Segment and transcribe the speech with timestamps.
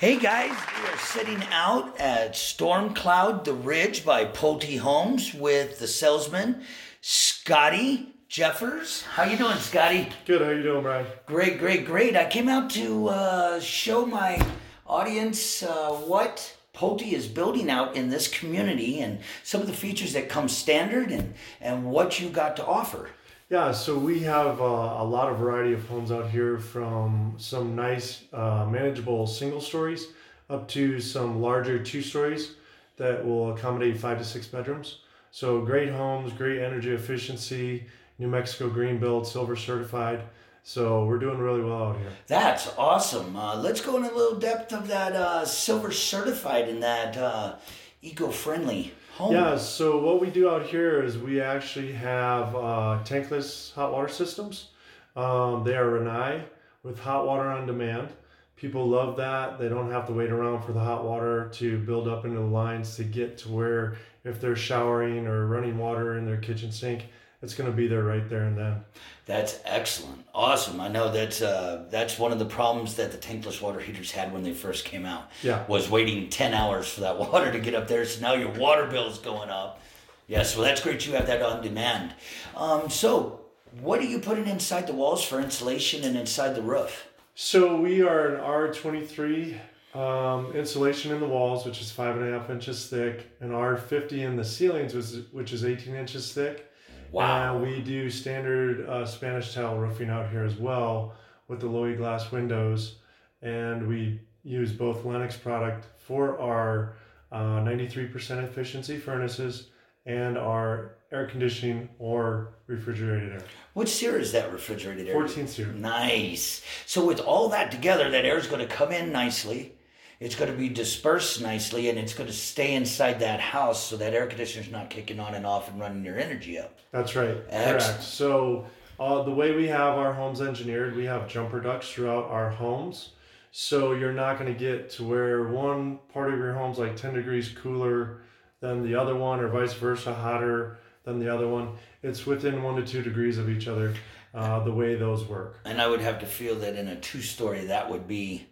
[0.00, 5.78] Hey guys, we are sitting out at Storm Cloud The Ridge by Pulte Homes with
[5.78, 6.62] the salesman
[7.02, 9.02] Scotty Jeffers.
[9.02, 10.08] How you doing, Scotty?
[10.24, 10.40] Good.
[10.40, 11.04] How you doing, Brian?
[11.26, 12.16] Great, great, great.
[12.16, 14.40] I came out to uh, show my
[14.86, 20.14] audience uh, what Pulte is building out in this community and some of the features
[20.14, 23.10] that come standard and and what you got to offer.
[23.50, 27.74] Yeah, so we have uh, a lot of variety of homes out here from some
[27.74, 30.06] nice uh, manageable single stories
[30.48, 32.54] up to some larger two stories
[32.96, 34.98] that will accommodate five to six bedrooms.
[35.32, 37.86] So great homes, great energy efficiency,
[38.20, 40.22] New Mexico Green Build, silver certified.
[40.62, 42.12] So we're doing really well out here.
[42.28, 43.34] That's awesome.
[43.34, 47.56] Uh, let's go in a little depth of that uh, silver certified and that uh,
[48.02, 49.32] eco-friendly home.
[49.32, 54.08] Yeah, so what we do out here is we actually have uh, tankless hot water
[54.08, 54.70] systems.
[55.16, 56.44] Um, they are Rinnai
[56.82, 58.08] with hot water on demand.
[58.56, 59.58] People love that.
[59.58, 62.44] They don't have to wait around for the hot water to build up into the
[62.44, 67.06] lines to get to where if they're showering or running water in their kitchen sink,
[67.42, 68.84] it's going to be there right there and then.
[69.26, 70.80] That's excellent, awesome.
[70.80, 74.32] I know that's uh, that's one of the problems that the tankless water heaters had
[74.32, 75.30] when they first came out.
[75.42, 75.64] Yeah.
[75.66, 78.04] was waiting ten hours for that water to get up there.
[78.04, 79.80] So now your water bill is going up.
[80.26, 81.06] Yes, well that's great.
[81.06, 82.14] You have that on demand.
[82.56, 83.40] Um, so
[83.80, 87.06] what are you putting inside the walls for insulation and inside the roof?
[87.36, 89.58] So we are an R23
[89.94, 94.12] um, insulation in the walls, which is five and a half inches thick, and R50
[94.12, 96.69] in the ceilings, which is, which is 18 inches thick.
[97.10, 97.54] Wow.
[97.54, 101.14] And we do standard uh, Spanish tile roofing out here as well
[101.48, 102.96] with the Low-E glass windows,
[103.42, 106.94] and we use both Lennox product for our
[107.32, 109.70] uh, 93% efficiency furnaces
[110.06, 113.42] and our air conditioning or refrigerated air.
[113.74, 115.14] What SEER is that refrigerated air?
[115.14, 115.66] 14 SEER.
[115.72, 116.62] Nice.
[116.86, 119.74] So with all that together, that air is going to come in nicely.
[120.20, 123.96] It's going to be dispersed nicely, and it's going to stay inside that house, so
[123.96, 126.78] that air conditioner's not kicking on and off and running your energy up.
[126.92, 127.38] That's right.
[127.48, 127.80] Excellent.
[127.80, 128.02] Correct.
[128.02, 128.66] So
[128.98, 133.12] uh, the way we have our homes engineered, we have jumper ducts throughout our homes.
[133.50, 137.14] So you're not going to get to where one part of your home's like 10
[137.14, 138.20] degrees cooler
[138.60, 141.70] than the other one, or vice versa, hotter than the other one.
[142.02, 143.94] It's within one to two degrees of each other.
[144.32, 145.58] Uh, the way those work.
[145.64, 148.46] And I would have to feel that in a two-story, that would be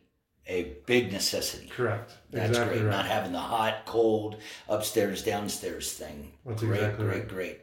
[0.48, 1.68] a big necessity.
[1.68, 2.12] Correct.
[2.30, 2.86] That's exactly great.
[2.88, 2.96] right.
[2.96, 4.36] Not having the hot, cold,
[4.68, 6.32] upstairs, downstairs thing.
[6.46, 7.28] That's great, exactly great, right.
[7.28, 7.60] great.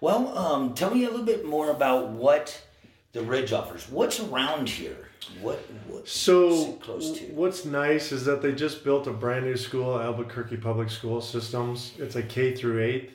[0.00, 2.62] Well, um, tell me a little bit more about what
[3.12, 3.88] the Ridge offers.
[3.88, 5.08] What's around here?
[5.40, 5.58] What?
[5.88, 7.24] What's So close to?
[7.32, 11.92] what's nice is that they just built a brand new school, Albuquerque Public School Systems.
[11.98, 13.14] It's a K through eighth.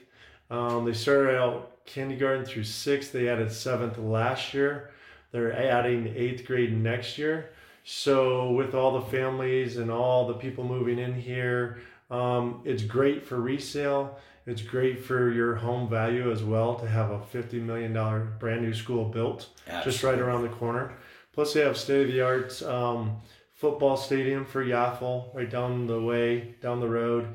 [0.52, 3.12] Um, they started out kindergarten through sixth.
[3.14, 4.92] They added seventh last year.
[5.32, 7.52] They're adding eighth grade next year.
[7.84, 13.26] So with all the families and all the people moving in here, um, it's great
[13.26, 14.18] for resale.
[14.46, 18.62] It's great for your home value as well to have a fifty million dollar brand
[18.62, 19.50] new school built
[19.84, 20.94] just right around the corner.
[21.34, 23.18] Plus, they have state of the art um,
[23.54, 27.28] football stadium for YAFL right down the way, down the road.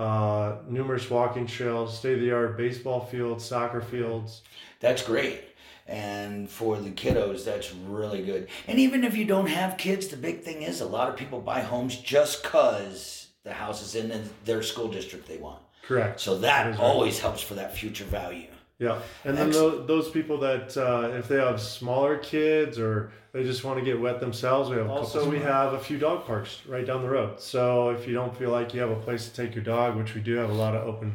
[0.00, 4.40] Uh, numerous walking trails, state of the art baseball fields, soccer fields.
[4.80, 5.42] That's great.
[5.86, 8.48] And for the kiddos, that's really good.
[8.66, 11.40] And even if you don't have kids, the big thing is a lot of people
[11.40, 15.60] buy homes just because the house is in their school district they want.
[15.82, 16.18] Correct.
[16.18, 16.84] So That that is right.
[16.84, 18.46] always helps for that future value.
[18.80, 19.86] Yeah, and then Excellent.
[19.86, 23.84] those, those people that uh, if they have smaller kids or they just want to
[23.84, 27.10] get wet themselves, we have also we have a few dog parks right down the
[27.10, 27.38] road.
[27.38, 30.14] So if you don't feel like you have a place to take your dog, which
[30.14, 31.14] we do have a lot of open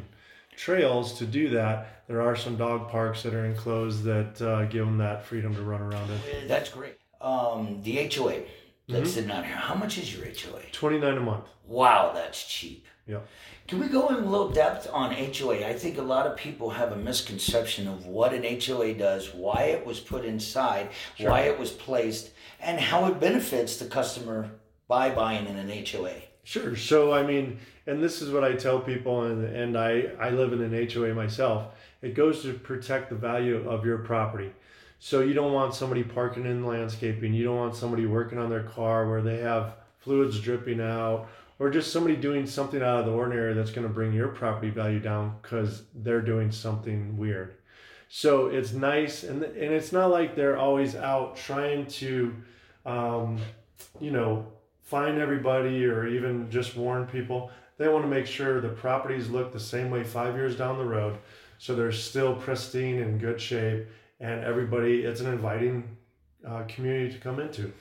[0.56, 4.86] trails to do that, there are some dog parks that are enclosed that uh, give
[4.86, 6.46] them that freedom to run around in.
[6.46, 6.98] That's great.
[7.20, 8.42] Um, the HOA
[8.88, 9.14] that's Mm-hmm.
[9.14, 9.56] sitting out here.
[9.56, 10.60] How much is your HOA?
[10.72, 11.44] Twenty nine a month.
[11.66, 12.86] Wow, that's cheap.
[13.06, 13.20] Yeah.
[13.68, 15.64] Can we go in a little depth on HOA?
[15.66, 19.62] I think a lot of people have a misconception of what an HOA does, why
[19.64, 21.30] it was put inside, Sure.
[21.30, 22.30] why it was placed,
[22.60, 24.50] and how it benefits the customer
[24.88, 26.14] by buying in an HOA.
[26.44, 26.76] Sure.
[26.76, 27.58] So I mean,
[27.88, 31.12] and this is what I tell people, and and I I live in an HOA
[31.14, 31.74] myself.
[32.02, 34.52] It goes to protect the value of your property.
[34.98, 37.34] So you don't want somebody parking in landscaping.
[37.34, 41.28] You don't want somebody working on their car where they have fluids dripping out,
[41.58, 44.70] or just somebody doing something out of the ordinary that's going to bring your property
[44.70, 47.54] value down because they're doing something weird.
[48.08, 52.34] So it's nice, and and it's not like they're always out trying to,
[52.84, 53.38] um,
[54.00, 54.46] you know,
[54.82, 57.50] find everybody or even just warn people.
[57.78, 60.84] They want to make sure the properties look the same way five years down the
[60.84, 61.18] road,
[61.58, 63.86] so they're still pristine and good shape,
[64.20, 65.02] and everybody.
[65.02, 65.96] It's an inviting
[66.46, 67.72] uh, community to come into.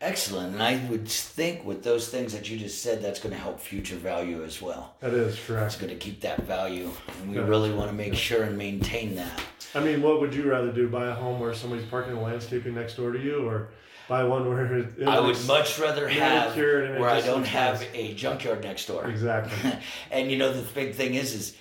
[0.00, 0.54] Excellent.
[0.54, 3.60] And I would think with those things that you just said, that's going to help
[3.60, 4.94] future value as well.
[5.00, 5.66] That is correct.
[5.66, 6.90] It's going to keep that value.
[7.20, 7.46] And we Yeah.
[7.46, 9.40] really want to make sure and maintain that.
[9.74, 10.88] I mean, what would you rather do?
[10.88, 13.70] Buy a home where somebody's parking and landscaping next door to you, or
[14.08, 16.20] buy one where it, it I would much rather have
[16.50, 17.90] manicured and it where I don't have nice.
[17.94, 19.06] a junkyard next door.
[19.08, 19.72] exactly
[20.10, 21.56] and you know the big thing is is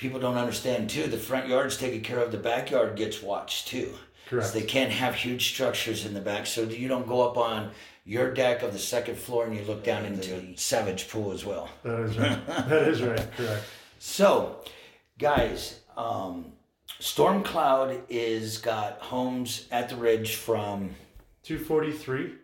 [0.00, 3.92] people don't understand too the front yard's taken care of the backyard gets watched too
[4.28, 4.48] correct.
[4.48, 7.70] so they can't have huge structures in the back so you don't go up on
[8.04, 11.44] your deck of the second floor and you look down into the savage pool as
[11.44, 12.46] well That is right.
[12.68, 13.26] that is right.
[13.36, 13.64] Correct.
[13.98, 14.64] so
[15.18, 16.46] guys um,
[16.98, 20.90] storm cloud is got homes at the ridge from
[21.42, 22.34] Two forty three,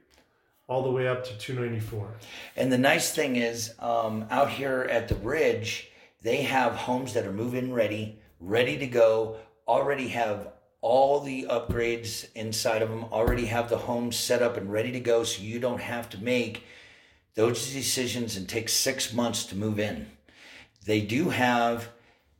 [0.68, 2.08] all the way up to two ninety four.
[2.56, 5.90] And the nice thing is, um, out here at the Ridge,
[6.26, 9.36] they have homes that are move-in ready, ready to go.
[9.68, 10.48] Already have
[10.80, 13.04] all the upgrades inside of them.
[13.12, 16.18] Already have the home set up and ready to go, so you don't have to
[16.18, 16.64] make
[17.36, 20.04] those decisions and take six months to move in.
[20.84, 21.90] They do have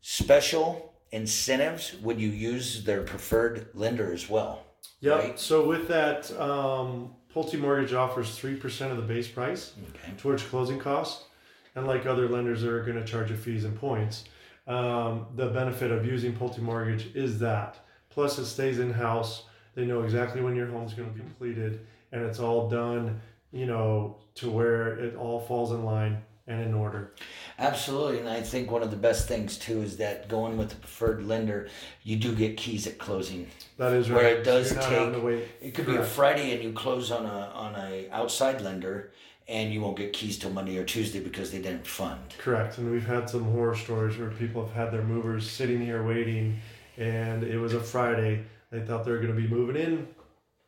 [0.00, 4.64] special incentives when you use their preferred lender as well.
[4.98, 5.18] Yep.
[5.22, 5.38] Right.
[5.38, 10.12] So with that, um, Pulte Mortgage offers three percent of the base price Okay.
[10.18, 11.26] towards closing costs,
[11.76, 14.24] and like other lenders that are going to charge you fees and points,
[14.66, 17.76] um, the benefit of using Pulte Mortgage is that.
[18.10, 19.44] Plus, it stays in house.
[19.74, 23.20] They know exactly when your home's going to be completed, and it's all done,
[23.52, 27.12] you know, to where it all falls in line and in order.
[27.58, 30.76] Absolutely, and I think one of the best things too is that going with the
[30.76, 31.68] preferred lender,
[32.04, 33.48] you do get keys at closing.
[33.78, 34.16] That is right.
[34.16, 35.48] Where it does You're not having take-.
[35.60, 39.12] It could be a Friday and you close on a on a outside lender,
[39.48, 42.34] and you won't get keys till Monday or Tuesday because they didn't fund.
[42.38, 46.04] Correct, and we've had some horror stories where people have had their movers sitting here
[46.04, 46.58] waiting,
[46.96, 48.44] and it was a Friday.
[48.70, 50.08] They thought they were going to be moving in,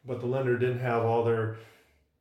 [0.05, 1.57] but the lender didn't have all their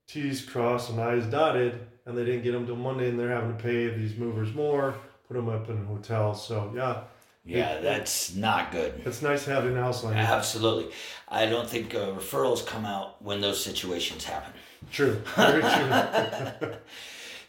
[0.07, 3.55] T's crossed and I's dotted, and they didn't get them till Monday, and they're having
[3.55, 4.95] to pay these movers more,
[5.27, 6.47] put them up in hotels.
[6.47, 7.01] So yeah,
[7.45, 9.01] Yeah, that's not good.
[9.05, 10.19] it's nice having a house lender.
[10.19, 10.91] Absolutely,
[11.27, 14.53] I don't think uh, referrals come out when those situations happen.
[14.91, 16.73] True, very true.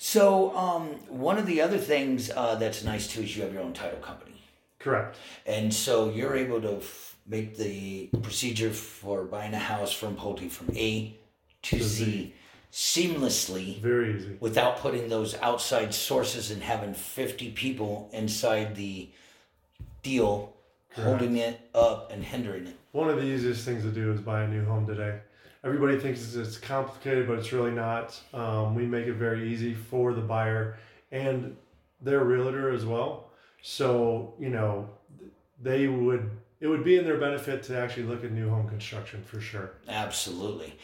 [0.01, 3.63] So um, one of the other things uh, that's nice too is you have your
[3.63, 4.41] own title company.
[4.79, 5.17] Correct.
[5.45, 10.49] And so you're able to f- make the procedure for buying a house from Pulte
[10.53, 11.17] from A
[11.63, 12.35] to To Z, Z.
[12.73, 14.37] seamlessly Very easy.
[14.39, 19.11] without putting those outside sources and having 50 people inside the
[20.05, 20.55] deal
[20.95, 22.77] holding it up and hindering it.
[22.93, 25.19] One of the easiest things to do is buy a new home today.
[25.65, 28.19] Everybody thinks it's- complicated, but it's really not.
[28.33, 30.79] Um, we make it very easy for the buyer
[31.11, 31.57] and
[32.01, 33.31] their realtor as well.
[33.63, 34.89] So, you know,
[35.61, 39.23] they would, it would be in their benefit to actually look at new home construction
[39.25, 39.73] for sure.
[39.89, 40.79] Absolutely.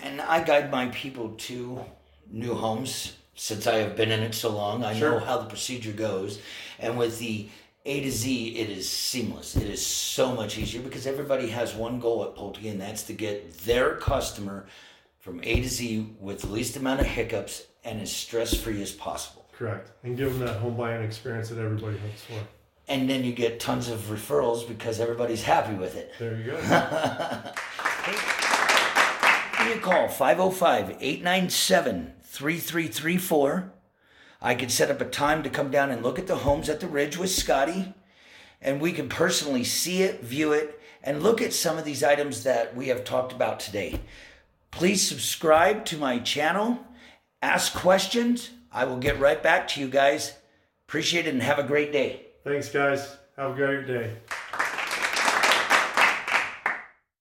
[0.00, 1.84] And I guide my people to
[2.30, 4.84] new homes since I have been in it so long.
[4.84, 6.40] I know how the procedure goes.
[6.78, 7.48] And with the
[7.90, 9.56] A to Z, it is seamless.
[9.56, 13.12] It is so much easier because everybody has one goal at Pulte, and that's to
[13.12, 14.66] get their customer
[15.18, 18.92] from A to Z with the least amount of hiccups and as stress free as
[18.92, 19.44] possible.
[19.52, 19.90] Correct.
[20.04, 22.34] And give them that home buying experience that everybody hopes for.
[22.86, 26.12] And then you get tons of referrals because everybody's happy with it.
[26.20, 26.60] There you go.
[29.58, 33.72] Give me a call 505 897 3334.
[34.42, 36.80] I can set up a time to come down and look at the homes at
[36.80, 37.94] the Ridge with Scotty,
[38.60, 42.44] and we can personally see it, view it, and look at some of these items
[42.44, 44.00] that we have talked about today.
[44.70, 46.78] Please subscribe to my channel,
[47.42, 48.50] ask questions.
[48.72, 50.34] I will get right back to you guys.
[50.88, 52.26] Appreciate it and have a great day.
[52.44, 53.16] Thanks, guys.
[53.36, 54.16] Have a great day.